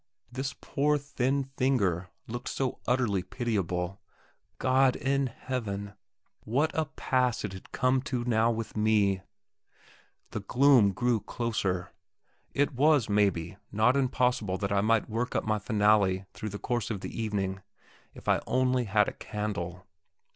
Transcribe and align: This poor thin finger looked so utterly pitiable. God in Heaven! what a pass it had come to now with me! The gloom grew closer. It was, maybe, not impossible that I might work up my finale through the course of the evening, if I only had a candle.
This 0.31 0.55
poor 0.59 0.97
thin 0.97 1.43
finger 1.57 2.09
looked 2.25 2.47
so 2.47 2.79
utterly 2.87 3.21
pitiable. 3.21 4.01
God 4.57 4.95
in 4.95 5.27
Heaven! 5.27 5.93
what 6.39 6.71
a 6.73 6.85
pass 6.85 7.45
it 7.45 7.53
had 7.53 7.71
come 7.71 8.01
to 8.09 8.23
now 8.23 8.49
with 8.49 8.75
me! 8.75 9.21
The 10.31 10.39
gloom 10.39 10.91
grew 10.91 11.19
closer. 11.19 11.91
It 12.51 12.73
was, 12.73 13.09
maybe, 13.09 13.57
not 13.71 13.95
impossible 13.95 14.57
that 14.57 14.71
I 14.71 14.81
might 14.81 15.07
work 15.07 15.35
up 15.35 15.43
my 15.43 15.59
finale 15.59 16.25
through 16.33 16.49
the 16.49 16.57
course 16.57 16.89
of 16.89 17.01
the 17.01 17.21
evening, 17.21 17.61
if 18.15 18.27
I 18.27 18.41
only 18.47 18.85
had 18.85 19.07
a 19.07 19.13
candle. 19.13 19.85